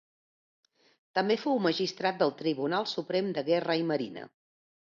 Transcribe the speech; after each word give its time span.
També 1.19 1.37
fou 1.43 1.61
Magistrat 1.67 2.19
del 2.23 2.33
Tribunal 2.41 2.91
Suprem 2.95 3.33
de 3.39 3.47
Guerra 3.51 3.81
i 3.83 3.89
Marina. 3.93 4.27